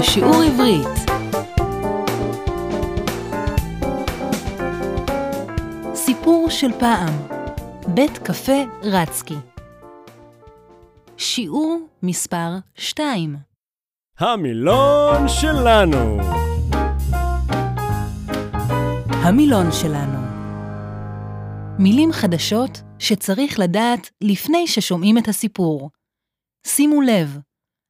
[0.00, 1.10] לשיעור עברית.
[5.94, 7.14] סיפור של פעם,
[7.94, 9.34] בית קפה רצקי.
[11.16, 13.36] שיעור מספר 2
[14.18, 16.18] המילון שלנו.
[19.10, 20.18] המילון שלנו
[21.78, 25.90] מילים חדשות שצריך לדעת לפני ששומעים את הסיפור.
[26.66, 27.38] שימו לב,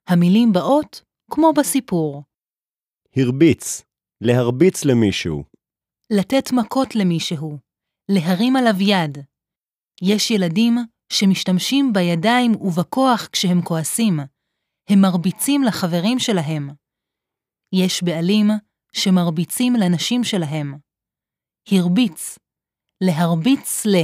[0.08, 2.22] המילים באות כמו בסיפור.
[3.16, 3.82] הרביץ,
[4.20, 5.44] להרביץ למישהו.
[6.10, 7.58] לתת מכות למישהו,
[8.08, 9.18] להרים עליו יד.
[10.02, 10.74] יש ילדים
[11.12, 14.20] שמשתמשים בידיים ובכוח כשהם כועסים.
[14.88, 16.70] הם מרביצים לחברים שלהם.
[17.72, 18.46] יש בעלים
[18.92, 20.74] שמרביצים לנשים שלהם.
[21.68, 22.38] הרביץ,
[23.00, 23.96] להרביץ ל.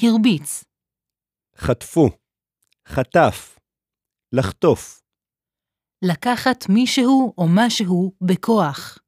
[0.00, 0.64] הרביץ,
[1.56, 2.08] חטפו,
[2.88, 3.58] חטף,
[4.32, 5.07] לחטוף.
[6.02, 8.98] לקחת מישהו או משהו בכוח.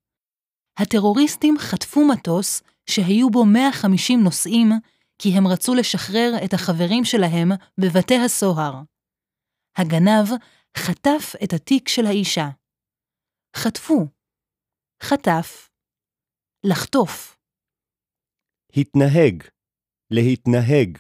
[0.79, 4.69] הטרוריסטים חטפו מטוס שהיו בו 150 נוסעים
[5.19, 7.49] כי הם רצו לשחרר את החברים שלהם
[7.81, 8.75] בבתי הסוהר.
[9.77, 10.29] הגנב
[10.77, 12.49] חטף את התיק של האישה.
[13.57, 14.07] חטפו,
[15.03, 15.71] חטף,
[16.65, 17.37] לחטוף.
[18.77, 19.43] התנהג,
[20.11, 20.99] להתנהג.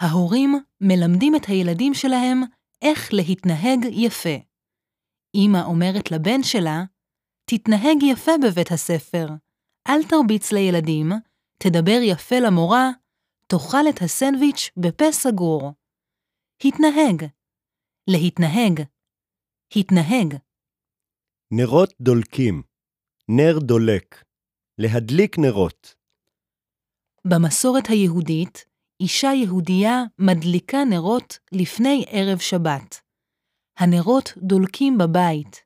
[0.00, 2.38] ההורים מלמדים את הילדים שלהם
[2.82, 4.47] איך להתנהג יפה.
[5.34, 6.84] אמא אומרת לבן שלה,
[7.44, 9.26] תתנהג יפה בבית הספר,
[9.88, 11.12] אל תרביץ לילדים,
[11.58, 12.90] תדבר יפה למורה,
[13.46, 15.72] תאכל את הסנדוויץ' בפה סגור.
[16.64, 17.24] התנהג.
[18.08, 18.82] להתנהג.
[19.76, 20.34] התנהג.
[21.50, 22.62] נרות דולקים,
[23.28, 24.24] נר דולק.
[24.78, 25.94] להדליק נרות.
[27.24, 28.64] במסורת היהודית,
[29.00, 33.07] אישה יהודייה מדליקה נרות לפני ערב שבת.
[33.80, 35.64] הנרות דולקים בבית.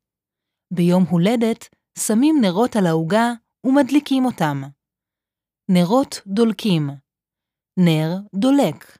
[0.75, 1.69] ביום הולדת
[1.99, 3.27] שמים נרות על העוגה
[3.65, 4.63] ומדליקים אותם.
[5.71, 6.91] נרות דולקים.
[7.77, 8.99] נר דולק.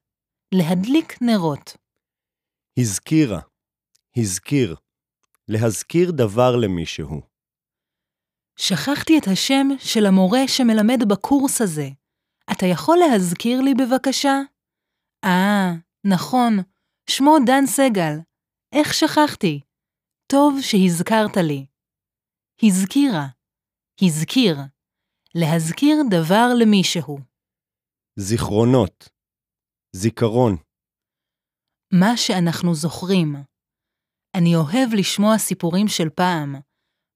[0.55, 1.77] להדליק נרות.
[2.79, 3.41] הזכירה,
[4.17, 4.77] הזכיר.
[5.49, 7.21] להזכיר דבר למישהו.
[8.59, 11.89] שכחתי את השם של המורה שמלמד בקורס הזה.
[12.53, 14.37] אתה יכול להזכיר לי בבקשה?
[15.25, 15.73] אה,
[16.05, 16.53] נכון,
[17.11, 18.32] שמו דן סגל.
[18.73, 19.61] איך שכחתי?
[20.33, 21.67] טוב שהזכרת לי.
[22.63, 23.27] הזכירה,
[24.03, 24.57] הזכיר,
[25.35, 27.19] להזכיר דבר למישהו.
[28.17, 29.09] זיכרונות,
[29.97, 30.57] זיכרון.
[31.93, 33.35] מה שאנחנו זוכרים.
[34.37, 36.55] אני אוהב לשמוע סיפורים של פעם,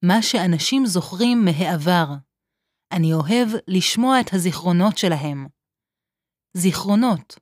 [0.04, 2.06] מה שאנשים זוכרים מהעבר.
[2.92, 5.46] אני אוהב לשמוע את הזיכרונות שלהם.
[6.56, 7.38] זיכרונות,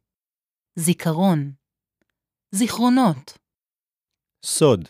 [0.79, 1.53] זיכרון,
[2.55, 3.44] זיכרונות.
[4.47, 4.89] סוד,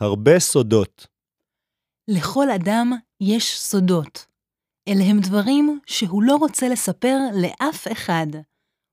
[0.00, 1.06] הרבה סודות.
[2.08, 4.26] לכל אדם יש סודות.
[4.88, 8.26] אלה הם דברים שהוא לא רוצה לספר לאף אחד.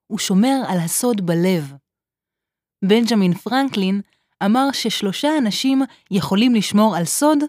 [0.08, 1.74] הוא שומר על הסוד בלב.
[2.90, 4.02] בנג'מין פרנקלין
[4.46, 5.80] אמר ששלושה אנשים
[6.12, 7.40] יכולים לשמור על סוד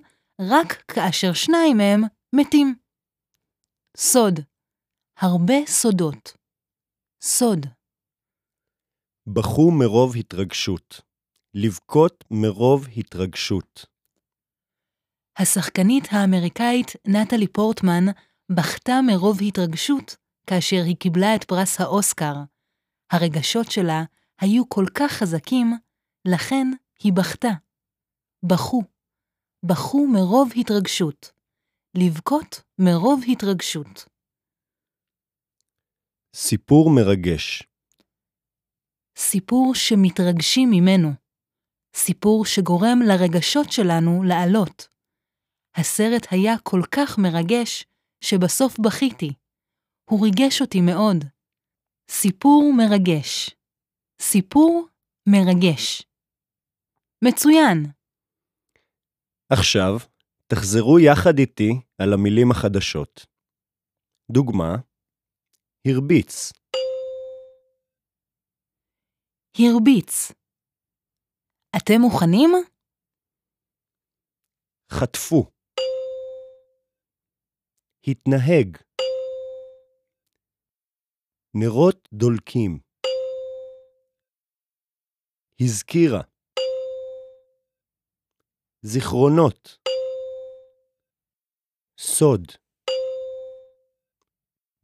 [0.41, 2.01] רק כאשר שניים מהם
[2.35, 2.75] מתים.
[3.97, 4.35] סוד,
[5.19, 6.37] הרבה סודות.
[7.23, 7.67] סוד,
[9.27, 11.12] בכו מרוב התרגשות.
[11.55, 13.87] לבכות מרוב התרגשות.
[15.39, 18.05] השחקנית האמריקאית נטלי פורטמן
[18.57, 22.35] בכתה מרוב התרגשות כאשר היא קיבלה את פרס האוסקר.
[23.13, 24.03] הרגשות שלה
[24.41, 25.67] היו כל כך חזקים,
[26.29, 26.67] לכן
[27.03, 27.53] היא בכתה.
[28.43, 28.83] בכו.
[29.67, 31.33] בכו מרוב התרגשות.
[31.97, 34.05] לבכות מרוב התרגשות.
[36.37, 37.63] סיפור מרגש.
[39.19, 41.22] סיפור שמתרגשים ממנו.
[41.95, 44.89] סיפור שגורם לרגשות שלנו לעלות.
[45.75, 47.87] הסרט היה כל כך מרגש,
[48.21, 49.33] שבסוף בכיתי.
[50.11, 51.25] הוא ריגש אותי מאוד.
[52.11, 53.51] סיפור מרגש.
[54.23, 54.89] סיפור
[55.29, 56.03] מרגש.
[57.25, 57.87] מצוין.
[59.53, 59.99] עכשיו,
[60.47, 63.27] תחזרו יחד איתי על המילים החדשות.
[64.31, 64.77] דוגמה,
[65.87, 66.53] הרביץ,
[69.59, 70.33] הרביץ.
[71.77, 72.51] אתם מוכנים?
[74.93, 75.51] חטפו,
[78.07, 78.77] התנהג,
[81.55, 82.79] נרות דולקים,
[85.61, 86.21] הזכירה,
[88.83, 89.79] זיכרונות,
[91.99, 92.47] סוד,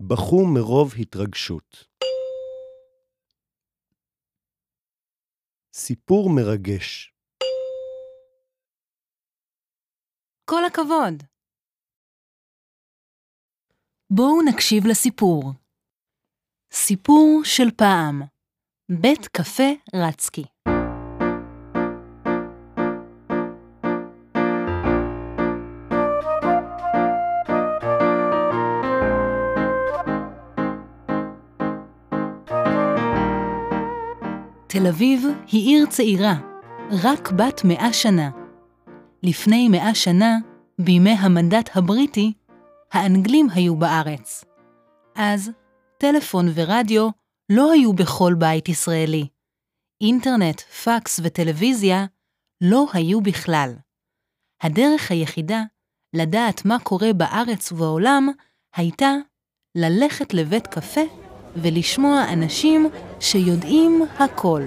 [0.03, 1.88] בכו מרוב התרגשות.
[5.81, 7.15] סיפור מרגש.
[10.51, 11.23] כל הכבוד.
[14.11, 15.53] בואו נקשיב לסיפור.
[16.73, 18.23] סיפור של פעם.
[19.01, 20.45] בית קפה רצקי.
[34.79, 36.35] תל אביב היא עיר צעירה,
[37.03, 38.31] רק בת מאה שנה.
[39.23, 40.37] לפני מאה שנה,
[40.79, 42.33] בימי המנדט הבריטי,
[42.93, 44.45] האנגלים היו בארץ.
[45.17, 45.51] אז
[45.99, 47.09] טלפון ורדיו
[47.53, 49.29] לא היו בכל בית ישראלי.
[50.01, 52.07] אינטרנט, פקס וטלוויזיה
[52.61, 53.75] לא היו בכלל.
[54.63, 55.63] הדרך היחידה
[56.15, 58.29] לדעת מה קורה בארץ ובעולם
[58.77, 59.13] הייתה
[59.75, 62.89] ללכת לבית קפה ולשמוע אנשים
[63.21, 64.63] שיודעים הכל.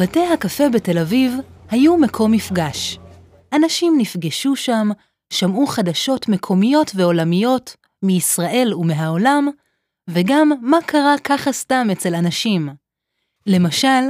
[0.00, 1.34] בתי הקפה בתל אביב
[1.70, 2.98] היו מקום מפגש.
[3.52, 4.88] אנשים נפגשו שם,
[5.30, 9.48] שמעו חדשות מקומיות ועולמיות מישראל ומהעולם,
[10.08, 12.68] וגם מה קרה ככה סתם אצל אנשים.
[13.46, 14.04] למשל,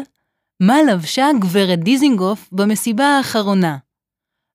[0.60, 3.76] מה לבשה גברת דיזינגוף במסיבה האחרונה?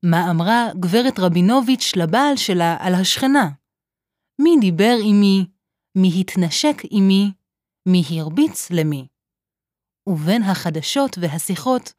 [0.04, 3.50] מה אמרה גברת רבינוביץ' לבעל שלה על השכנה?
[4.42, 5.22] מי דיבר עם
[5.96, 6.22] מי?
[6.22, 7.32] התנשק עם מי?
[7.86, 9.08] מי הרביץ למי?
[10.08, 11.94] ובין החדשות והשיחות,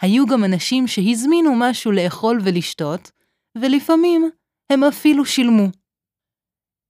[0.00, 3.10] היו גם אנשים שהזמינו משהו לאכול ולשתות,
[3.58, 4.30] ולפעמים
[4.70, 5.66] הם אפילו שילמו.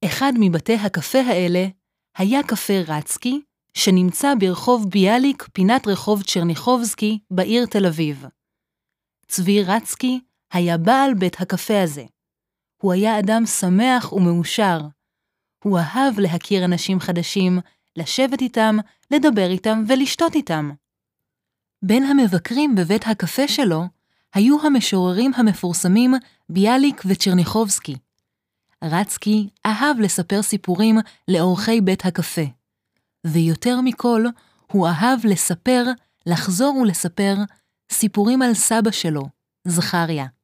[0.05, 1.65] אחד מבתי הקפה האלה
[2.17, 3.41] היה קפה רצקי,
[3.73, 8.25] שנמצא ברחוב ביאליק, פינת רחוב צ'רניחובסקי, בעיר תל אביב.
[9.27, 10.19] צבי רצקי
[10.55, 12.03] היה בעל בית הקפה הזה.
[12.81, 14.79] הוא היה אדם שמח ומאושר.
[15.63, 17.59] הוא אהב להכיר אנשים חדשים,
[17.95, 18.77] לשבת איתם,
[19.11, 20.71] לדבר איתם ולשתות איתם.
[21.81, 23.83] בין המבקרים בבית הקפה שלו
[24.33, 26.13] היו המשוררים המפורסמים
[26.49, 27.95] ביאליק וצ'רניחובסקי.
[28.83, 30.97] רצקי אהב לספר סיפורים
[31.27, 32.45] לאורחי בית הקפה,
[33.27, 34.25] ויותר מכל,
[34.71, 35.83] הוא אהב לספר,
[36.25, 37.35] לחזור ולספר,
[37.91, 39.23] סיפורים על סבא שלו,
[39.67, 40.34] זכריה.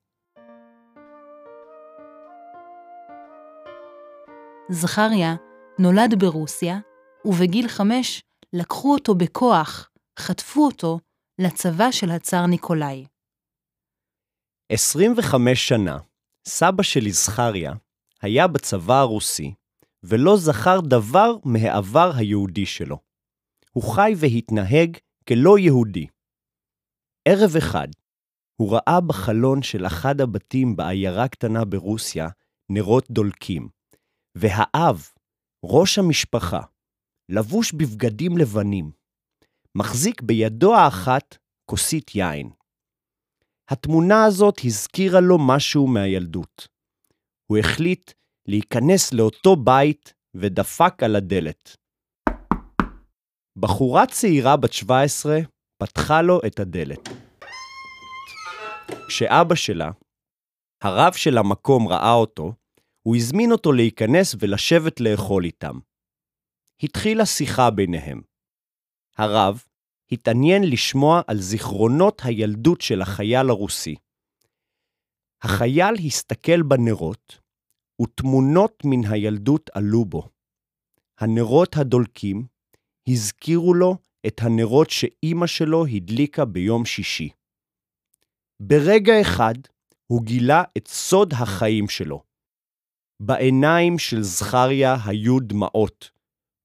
[4.74, 5.36] זכריה
[5.80, 6.80] נולד ברוסיה,
[7.26, 8.24] ובגיל חמש
[8.54, 9.90] לקחו אותו בכוח,
[10.20, 11.00] חטפו אותו,
[11.40, 13.06] לצבא של הצאר ניקולאי.
[14.72, 15.98] 25 שנה,
[16.48, 17.74] סבא שלי זכריה
[18.22, 19.54] היה בצבא הרוסי,
[20.04, 22.98] ולא זכר דבר מהעבר היהודי שלו.
[23.72, 24.98] הוא חי והתנהג
[25.28, 26.08] כלא יהודי.
[27.28, 27.88] ערב אחד,
[28.56, 32.28] הוא ראה בחלון של אחד הבתים בעיירה קטנה ברוסיה
[32.70, 33.81] נרות דולקים,
[34.36, 35.10] והאב,
[35.66, 36.62] ראש המשפחה,
[37.32, 38.92] לבוש בבגדים לבנים,
[39.76, 42.50] מחזיק בידו האחת כוסית יין.
[43.70, 46.68] התמונה הזאת הזכירה לו משהו מהילדות.
[47.52, 48.12] הוא החליט
[48.48, 51.76] להיכנס לאותו בית ודפק על הדלת.
[53.58, 55.40] בחורה צעירה בת 17
[55.84, 57.10] פתחה לו את הדלת.
[59.08, 59.92] כשאבא שלה,
[60.84, 62.54] הרב של המקום ראה אותו,
[63.02, 65.80] הוא הזמין אותו להיכנס ולשבת לאכול איתם.
[66.84, 68.22] התחילה שיחה ביניהם.
[69.18, 69.64] הרב
[70.12, 73.96] התעניין לשמוע על זיכרונות הילדות של החייל הרוסי.
[75.42, 77.42] החייל הסתכל בנרות,
[78.02, 80.30] ותמונות מן הילדות עלו בו.
[81.20, 82.48] הנרות הדולקים
[83.08, 83.96] הזכירו לו
[84.28, 87.30] את הנרות שאימא שלו הדליקה ביום שישי.
[88.60, 89.54] ברגע אחד
[90.08, 92.31] הוא גילה את סוד החיים שלו.
[93.24, 96.12] בעיניים של זכריה היו דמעות.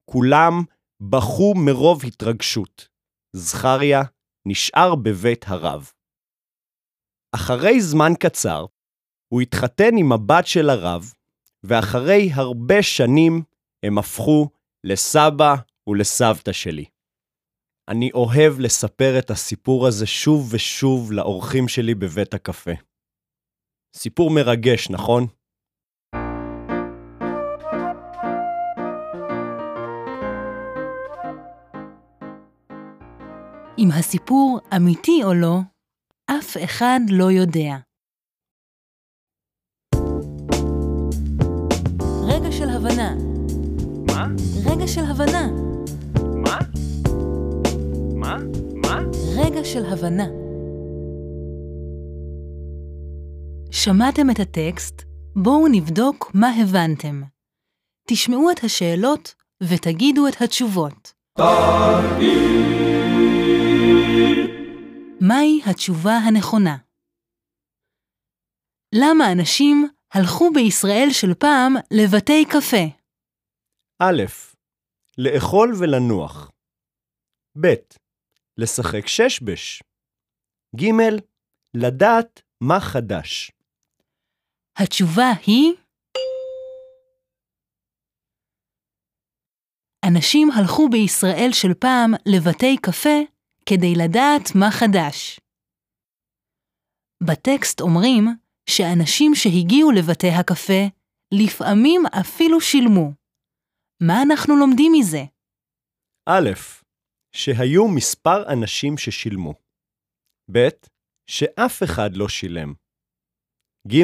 [0.05, 0.53] כולם
[1.01, 2.87] בכו מרוב התרגשות.
[3.35, 4.01] זכריה
[4.47, 5.91] נשאר בבית הרב.
[7.35, 8.65] אחרי זמן קצר,
[9.33, 11.13] הוא התחתן עם הבת של הרב,
[11.63, 13.43] ואחרי הרבה שנים
[13.83, 14.49] הם הפכו
[14.83, 15.55] לסבא
[15.87, 16.85] ולסבתא שלי.
[17.87, 22.71] אני אוהב לספר את הסיפור הזה שוב ושוב לאורחים שלי בבית הקפה.
[23.95, 25.27] סיפור מרגש, נכון?
[33.87, 35.59] אם הסיפור אמיתי או לא,
[36.25, 37.75] אף אחד לא יודע.
[42.23, 43.15] רגע של הבנה.
[44.07, 44.27] מה?
[44.65, 45.47] רגע של הבנה.
[46.35, 46.57] מה?
[48.15, 48.37] מה?
[48.73, 48.99] מה?
[49.35, 50.27] רגע של הבנה.
[53.71, 55.03] שמעתם את הטקסט?
[55.35, 57.21] בואו נבדוק מה הבנתם.
[58.07, 61.13] תשמעו את השאלות ותגידו את התשובות.
[65.21, 66.77] מהי התשובה הנכונה?
[68.95, 72.85] למה אנשים הלכו בישראל של פעם לבתי קפה?
[73.99, 74.23] א',
[75.17, 76.51] לאכול ולנוח.
[77.61, 77.67] ב',
[78.57, 79.83] לשחק ששבש.
[80.75, 80.85] ג',
[81.73, 83.51] לדעת מה חדש.
[84.77, 85.73] התשובה היא...
[90.07, 93.36] אנשים הלכו בישראל של פעם לבתי קפה
[93.69, 95.39] כדי לדעת מה חדש.
[97.23, 98.23] בטקסט אומרים
[98.69, 100.83] שאנשים שהגיעו לבתי הקפה
[101.33, 103.07] לפעמים אפילו שילמו.
[104.07, 105.23] מה אנחנו לומדים מזה?
[106.29, 106.49] א',
[107.35, 109.53] שהיו מספר אנשים ששילמו.
[110.51, 110.67] ב',
[111.29, 112.73] שאף אחד לא שילם.
[113.87, 114.03] ג',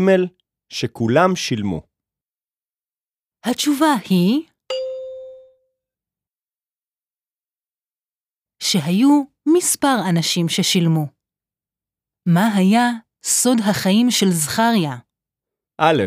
[0.74, 1.82] שכולם שילמו.
[3.46, 4.52] התשובה היא
[8.74, 9.24] שהיו
[9.58, 11.06] מספר אנשים ששילמו.
[12.27, 12.86] מה היה
[13.25, 14.96] סוד החיים של זכריה?
[15.82, 16.03] א',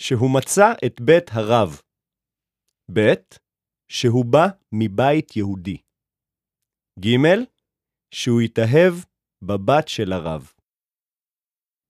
[0.00, 1.80] שהוא מצא את בית הרב.
[2.92, 3.14] ב',
[3.88, 5.76] שהוא בא מבית יהודי.
[7.00, 7.16] ג',
[8.14, 8.94] שהוא התאהב
[9.42, 10.52] בבת של הרב.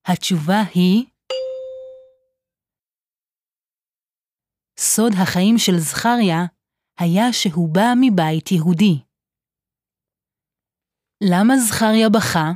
[0.06, 1.06] התשובה היא
[4.78, 6.40] סוד החיים של זכריה
[6.98, 9.06] היה שהוא בא מבית יהודי.
[11.20, 12.48] למה זכריה בכה?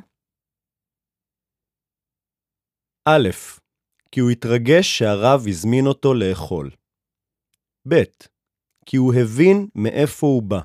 [3.08, 3.28] א',
[4.12, 6.70] כי הוא התרגש שהרב הזמין אותו לאכול.
[7.88, 7.94] ב',
[8.86, 10.60] כי הוא הבין מאיפה הוא בא.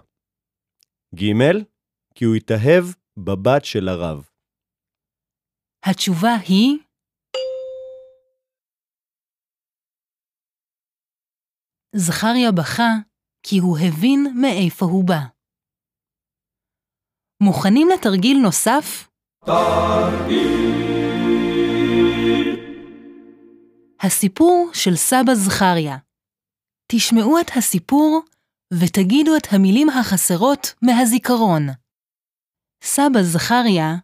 [1.16, 1.64] ג',
[2.16, 2.84] כי הוא התאהב
[3.18, 4.30] בבת של הרב.
[5.84, 6.78] התשובה היא
[11.96, 12.92] זכריה בכה
[13.44, 15.35] כי הוא הבין מאיפה הוא בא.
[17.44, 19.10] מוכנים לתרגיל נוסף?
[24.02, 25.98] הסיפור של סבא זכריה.
[26.92, 28.22] תשמעו את הסיפור
[28.74, 31.68] ותגידו את המילים החסרות מהזיכרון.
[32.84, 33.96] סבא זכריה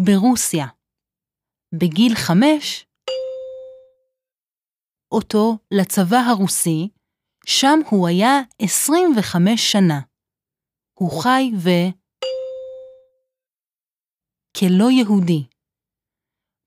[0.00, 0.66] ברוסיה.
[1.74, 2.86] בגיל חמש
[5.12, 6.88] אותו לצבא הרוסי,
[7.46, 10.00] שם הוא היה 25 שנה.
[10.98, 11.68] הוא חי ו...
[14.56, 15.46] כלא יהודי.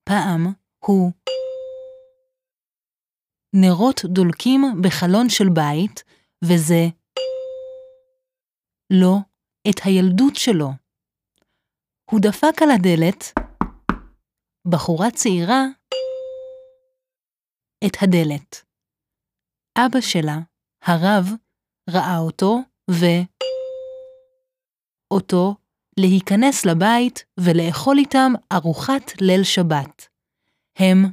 [0.10, 0.54] פעם
[0.86, 1.12] הוא
[3.56, 6.04] נרות דולקים בחלון של בית,
[6.44, 6.84] וזה
[8.94, 9.16] לא
[9.70, 10.70] את הילדות שלו.
[12.12, 13.24] הוא דפק על הדלת,
[14.72, 15.64] בחורה צעירה,
[17.88, 18.66] את הדלת.
[19.78, 20.38] אבא שלה,
[20.84, 21.26] הרב,
[21.90, 22.58] ראה אותו
[22.92, 23.06] ו...
[25.12, 25.56] אותו
[26.00, 30.08] להיכנס לבית ולאכול איתם ארוחת ליל שבת.
[30.76, 31.06] הם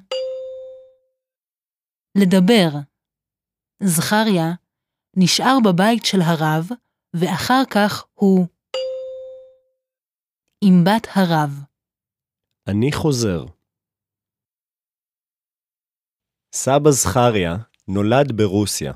[2.18, 2.68] לדבר.
[3.82, 4.52] זכריה
[5.16, 6.68] נשאר בבית של הרב,
[7.14, 8.46] ואחר כך הוא
[10.64, 11.50] עם בת הרב.
[12.68, 13.44] אני חוזר.
[16.52, 17.56] סבא זכריה
[17.88, 18.92] נולד ברוסיה.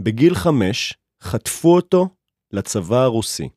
[0.00, 2.08] בגיל חמש חטפו אותו
[2.52, 3.48] לצבא הרוסי.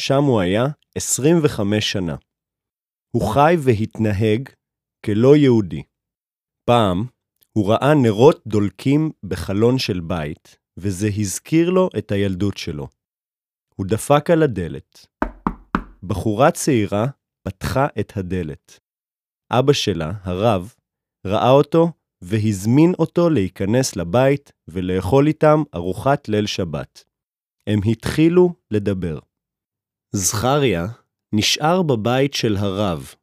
[0.00, 2.16] שם הוא היה 25 שנה.
[3.14, 4.48] הוא חי והתנהג
[5.06, 5.82] כלא יהודי.
[6.64, 7.06] פעם
[7.52, 12.88] הוא ראה נרות דולקים בחלון של בית, וזה הזכיר לו את הילדות שלו.
[13.74, 15.06] הוא דפק על הדלת.
[16.02, 17.06] בחורה צעירה
[17.42, 18.80] פתחה את הדלת.
[19.50, 20.74] אבא שלה, הרב,
[21.26, 27.04] ראה אותו והזמין אותו להיכנס לבית ולאכול איתם ארוחת ליל שבת.
[27.66, 29.18] הם התחילו לדבר.
[30.12, 30.86] זכריה
[31.32, 33.14] נשאר בבית של הרב,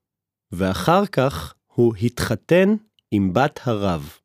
[0.52, 2.76] ואחר כך הוא התחתן
[3.12, 4.18] עם בת הרב.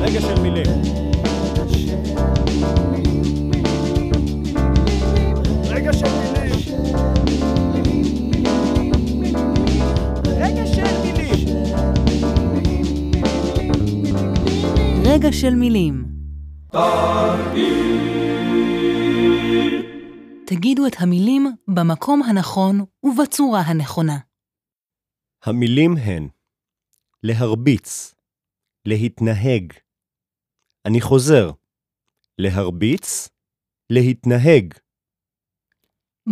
[0.00, 0.66] רגע של מילים.
[5.70, 6.52] רגע של מילים.
[10.38, 11.46] רגע של מילים.
[15.04, 16.07] רגע של מילים.
[20.46, 24.18] תגידו את המילים במקום הנכון ובצורה הנכונה.
[25.44, 26.28] המילים הן
[27.22, 28.14] להרביץ,
[28.84, 29.72] להתנהג.
[30.86, 31.50] אני חוזר,
[32.38, 33.28] להרביץ,
[33.90, 34.74] להתנהג.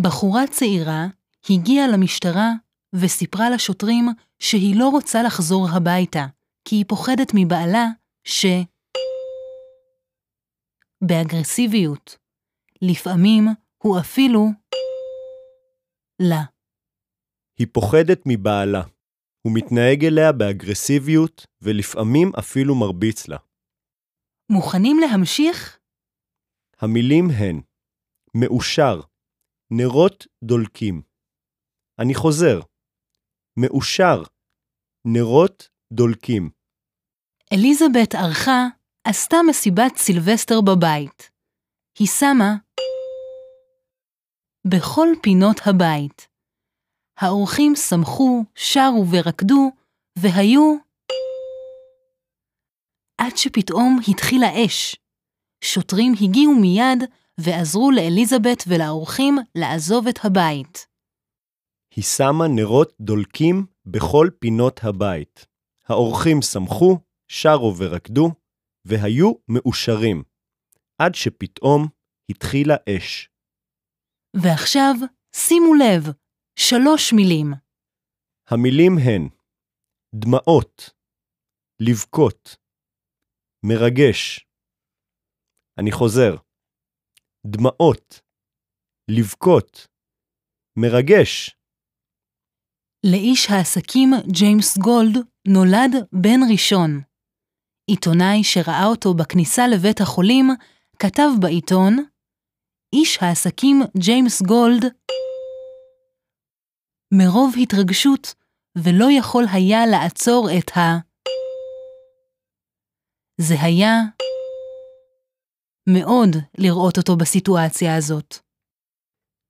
[0.02, 1.06] בחורה צעירה
[1.50, 2.52] הגיעה למשטרה
[2.92, 6.26] וסיפרה לשוטרים שהיא לא רוצה לחזור הביתה,
[6.64, 7.86] כי היא פוחדת מבעלה
[8.24, 8.46] ש...
[11.04, 12.18] באגרסיביות.
[12.82, 13.44] לפעמים
[13.82, 14.46] הוא אפילו
[16.22, 16.42] לה.
[17.58, 18.82] היא פוחדת מבעלה.
[19.42, 23.36] הוא מתנהג אליה באגרסיביות, ולפעמים אפילו מרביץ לה.
[24.52, 25.78] מוכנים להמשיך?
[26.78, 27.60] המילים הן
[28.34, 29.00] מאושר,
[29.70, 31.02] נרות דולקים.
[31.98, 32.60] אני חוזר,
[33.56, 34.22] מאושר,
[35.04, 36.50] נרות דולקים.
[37.52, 38.66] אליזבת ערכה
[39.08, 41.30] עשתה מסיבת סילבסטר בבית.
[41.98, 42.54] היא שמה
[44.66, 46.28] בכל פינות הבית.
[47.18, 49.70] האורחים שמחו, שרו ורקדו,
[50.18, 50.76] והיו...
[53.18, 54.96] עד שפתאום התחילה אש.
[55.64, 57.10] שוטרים הגיעו מיד
[57.40, 60.86] ועזרו לאליזבת ולאורחים לעזוב את הבית.
[61.94, 65.46] היא שמה נרות דולקים בכל פינות הבית.
[65.88, 66.98] האורחים שמחו,
[67.28, 68.30] שרו ורקדו,
[68.88, 70.22] והיו מאושרים,
[70.98, 71.88] עד שפתאום
[72.30, 73.28] התחילה אש.
[74.36, 74.94] ועכשיו,
[75.36, 76.02] שימו לב,
[76.58, 77.46] שלוש מילים.
[78.48, 79.28] המילים הן
[80.14, 80.90] דמעות,
[81.80, 82.56] לבכות,
[83.66, 84.46] מרגש.
[85.78, 86.36] אני חוזר,
[87.46, 88.20] דמעות,
[89.10, 89.86] לבכות,
[90.78, 91.56] מרגש.
[93.06, 97.15] לאיש העסקים ג'יימס גולד נולד בן ראשון.
[97.90, 100.46] עיתונאי שראה אותו בכניסה לבית החולים
[100.98, 101.96] כתב בעיתון,
[102.92, 104.84] איש העסקים ג'יימס גולד
[107.14, 108.34] מרוב התרגשות
[108.76, 110.80] ולא יכול היה לעצור את ה...
[113.40, 113.92] זה היה
[115.88, 118.38] מאוד לראות אותו בסיטואציה הזאת.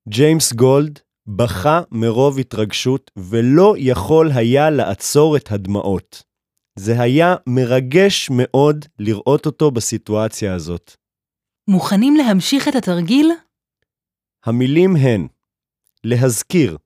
[0.08, 6.25] ג'יימס גולד בכה מרוב התרגשות ולא יכול היה לעצור את הדמעות.
[6.78, 10.93] זה היה מרגש מאוד לראות אותו בסיטואציה הזאת.
[11.69, 13.30] מוכנים להמשיך את התרגיל?
[14.45, 15.26] המילים הן
[16.04, 16.78] להזכיר,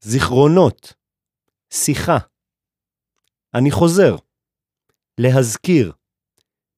[0.00, 0.92] זיכרונות,
[1.72, 2.18] שיחה.
[3.54, 4.16] אני חוזר,
[5.20, 5.92] להזכיר,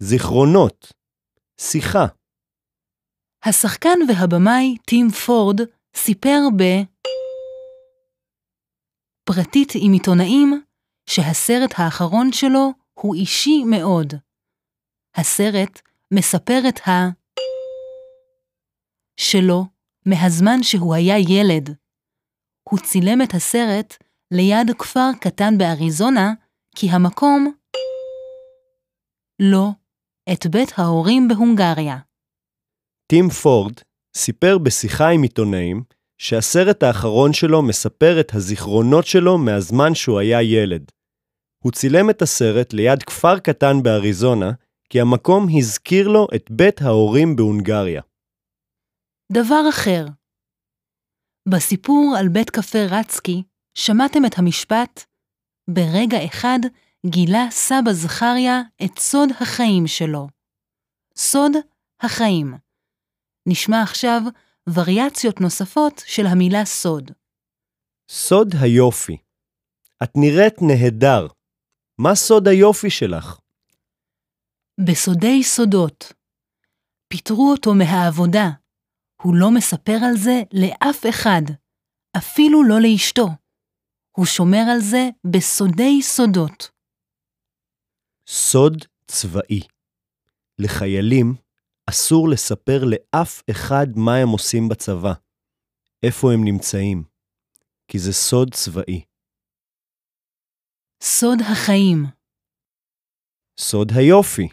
[0.03, 0.93] זיכרונות,
[1.61, 2.07] שיחה.
[3.45, 5.61] השחקן והבמאי טים פורד
[5.97, 6.63] סיפר ב...
[9.25, 10.68] פרטית עם עיתונאים
[11.09, 14.15] שהסרט האחרון שלו הוא אישי מאוד.
[15.17, 15.81] הסרט
[16.15, 16.91] מספר את ה...
[19.21, 19.65] שלו
[20.07, 21.77] מהזמן שהוא היה ילד.
[22.71, 23.97] הוא צילם את הסרט
[24.31, 26.33] ליד כפר קטן באריזונה,
[26.77, 27.53] כי המקום
[29.43, 29.69] לא
[30.33, 31.97] את בית ההורים בהונגריה.
[33.07, 33.75] טים פורד
[34.17, 35.83] סיפר בשיחה עם עיתונאים
[36.19, 40.98] שהסרט האחרון שלו מספר את הזיכרונות שלו מהזמן שהוא היה ילד.
[41.69, 44.53] הוא צילם את הסרט ליד כפר קטן באריזונה,
[44.91, 48.03] כי המקום הזכיר לו את בית ההורים בהונגריה.
[49.33, 50.07] דבר אחר,
[51.49, 53.43] בסיפור על בית קפה רצקי,
[53.75, 55.05] שמעתם את המשפט
[55.71, 56.59] ברגע אחד
[57.07, 60.29] גילה סבא זכריה את סוד החיים שלו.
[61.17, 61.53] סוד
[62.01, 62.55] החיים.
[63.49, 64.21] נשמע עכשיו
[64.75, 67.11] וריאציות נוספות של המילה סוד.
[68.11, 69.17] סוד היופי.
[70.03, 71.38] את נראית נהדר.
[71.99, 73.39] מה סוד היופי שלך?
[74.87, 76.13] בסודי סודות.
[77.09, 78.49] פיטרו אותו מהעבודה.
[79.23, 81.43] הוא לא מספר על זה לאף אחד,
[82.17, 83.27] אפילו לא לאשתו.
[84.17, 86.71] הוא שומר על זה בסודי סודות.
[88.29, 89.61] סוד צבאי.
[90.59, 91.35] לחיילים
[91.87, 95.13] אסור לספר לאף אחד מה הם עושים בצבא,
[96.03, 97.05] איפה הם נמצאים,
[97.89, 99.03] כי זה סוד צבאי.
[101.03, 102.05] סוד החיים.
[103.59, 104.49] סוד היופי.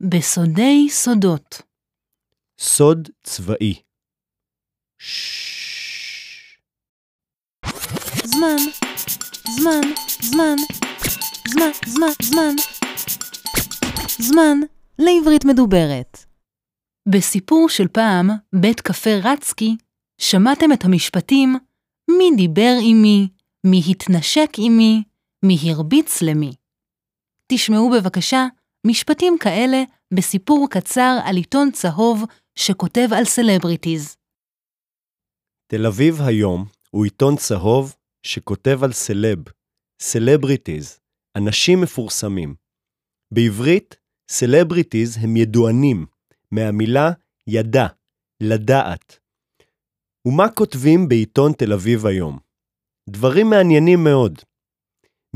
[0.00, 1.62] בסודי סודות.
[2.58, 3.82] סוד צבאי.
[8.24, 8.56] זמן,
[9.56, 9.80] זמן,
[10.20, 10.56] זמן,
[11.48, 12.54] זמן, זמן, זמן.
[14.18, 14.58] זמן
[14.98, 16.18] לעברית מדוברת.
[17.08, 19.76] בסיפור של פעם, בית קפה רצקי,
[20.18, 21.56] שמעתם את המשפטים
[22.10, 23.02] מי דיבר עם
[23.64, 25.02] מי, התנשק עם מי,
[25.46, 26.52] מי הרביץ למי.
[27.52, 28.46] תשמעו בבקשה
[28.86, 29.82] משפטים כאלה
[30.14, 32.22] בסיפור קצר על עיתון צהוב
[32.58, 34.16] שכותב על סלבריטיז.
[35.66, 39.38] תל אביב היום הוא עיתון צהוב שכותב על סלב,
[40.02, 41.00] celebrities,
[41.36, 42.54] אנשים מפורסמים.
[43.34, 43.96] בעברית,
[44.30, 46.06] celebrities הם ידוענים,
[46.50, 47.10] מהמילה
[47.46, 47.86] ידע,
[48.42, 49.18] לדעת.
[50.28, 52.38] ומה כותבים בעיתון תל אביב היום?
[53.10, 54.53] דברים מעניינים מאוד.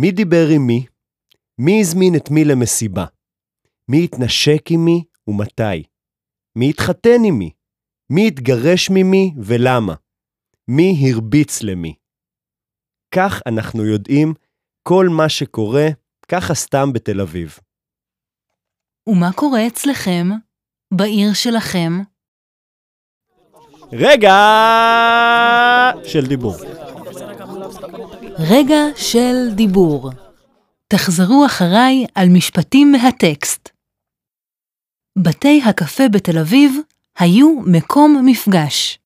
[0.01, 0.87] מי דיבר עם מי?
[1.59, 3.05] מי הזמין את מי למסיבה?
[3.89, 5.85] מי התנשק עם מי ומתי?
[6.59, 7.51] מי התחתן עם מי?
[8.11, 9.95] מי התגרש ממי ולמה?
[10.69, 11.95] מי הרביץ למי?
[13.15, 14.35] כך אנחנו יודעים
[14.83, 15.87] כל מה שקורה
[16.29, 17.59] ככה סתם בתל אביב.
[19.09, 20.27] ומה קורה אצלכם?
[20.95, 21.93] בעיר שלכם?
[23.93, 24.35] רגע
[26.05, 26.88] של דיבור.
[28.41, 30.11] רגע של דיבור.
[30.89, 33.69] תחזרו אחריי על משפטים מהטקסט.
[35.19, 36.73] בתי הקפה בתל אביב
[37.19, 38.99] היו מקום מפגש.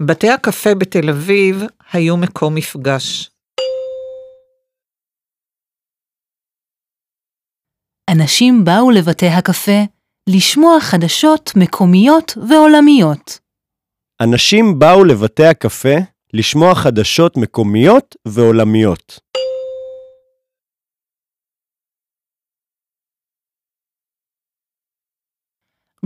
[0.00, 1.56] בתי הקפה בתל אביב
[1.92, 3.30] היו מקום מפגש.
[8.10, 9.80] אנשים באו לבתי הקפה
[10.28, 13.38] לשמוע חדשות מקומיות ועולמיות.
[14.22, 19.20] אנשים באו לבתי הקפה לשמוע חדשות מקומיות ועולמיות.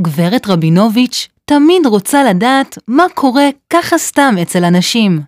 [0.00, 5.20] גברת רבינוביץ' תמיד רוצה לדעת מה קורה ככה סתם אצל אנשים.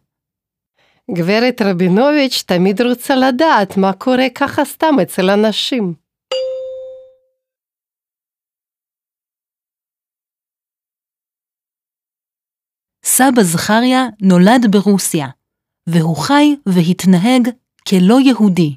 [1.11, 6.02] גברת רבינוביץ' תמיד רוצה לדעת מה קורה ככה סתם אצל אנשים.
[13.15, 15.29] סבא זכריה נולד ברוסיה,
[15.87, 17.49] והוא חי והתנהג
[17.89, 18.77] כלא יהודי.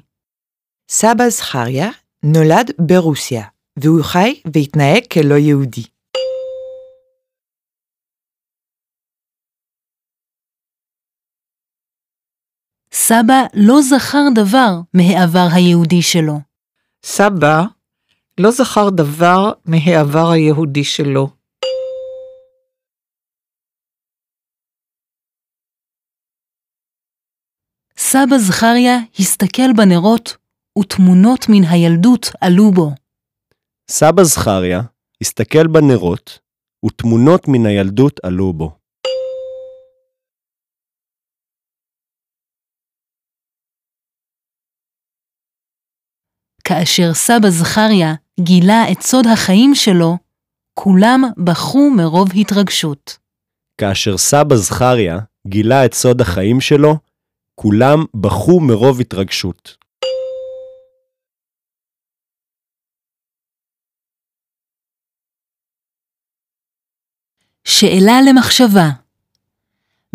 [0.90, 1.90] סבא זכריה
[2.22, 3.42] נולד ברוסיה,
[3.76, 5.82] והוא חי והתנהג כלא יהודי.
[12.92, 16.40] סבא לא זכר דבר מהעבר היהודי שלו.
[17.04, 17.62] סבא
[18.40, 21.35] לא זכר דבר מהעבר היהודי שלו.
[28.16, 30.36] סבא זכריה הסתכל בנרות,
[30.78, 32.90] ותמונות מן הילדות עלו בו.
[33.90, 34.80] סבא זכריה
[35.20, 36.38] הסתכל בנרות,
[36.86, 38.70] ותמונות מן הילדות עלו בו.
[46.64, 50.16] כאשר סבא זכריה גילה את סוד החיים שלו,
[50.74, 53.18] כולם בכו מרוב התרגשות.
[53.80, 57.05] כאשר סבא זכריה גילה את סוד החיים שלו,
[57.60, 59.76] כולם בכו מרוב התרגשות.
[67.64, 68.90] שאלה למחשבה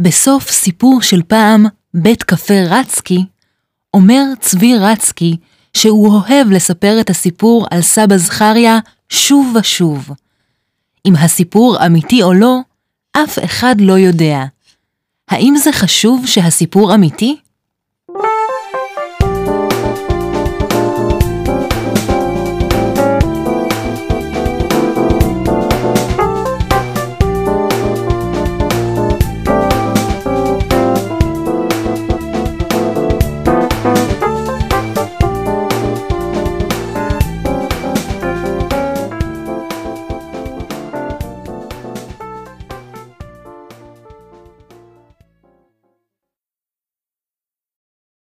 [0.02, 3.26] בסוף סיפור של פעם, בית קפה רצקי,
[3.94, 5.38] אומר צבי רצקי
[5.74, 10.10] שהוא אוהב לספר את הסיפור על סבא זכריה שוב ושוב.
[11.06, 12.58] אם הסיפור אמיתי או לא,
[13.14, 14.44] אף אחד לא יודע.
[15.32, 17.38] האם זה חשוב שהסיפור אמיתי?